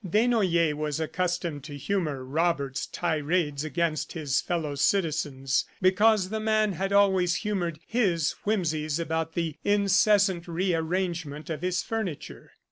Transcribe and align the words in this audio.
Desnoyers 0.03 0.73
was 0.73 0.99
accustomed 0.99 1.63
to 1.65 1.77
humor 1.77 2.25
Robert's 2.25 2.87
tirades 2.87 3.63
against 3.63 4.13
his 4.13 4.41
fellow 4.41 4.73
citizens 4.73 5.65
because 5.79 6.29
the 6.29 6.39
man 6.39 6.71
had 6.71 6.91
always 6.91 7.35
humored 7.35 7.79
his 7.85 8.31
whimseys 8.43 8.97
about 8.97 9.33
the 9.35 9.57
incessant 9.63 10.47
rearrangement 10.47 11.51
of 11.51 11.61
his 11.61 11.83
furniture. 11.83 12.49